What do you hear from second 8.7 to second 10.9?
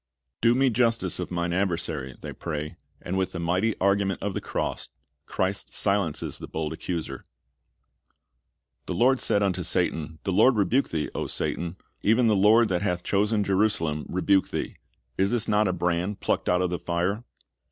"The Lord said unto Satan, The Lord rebuke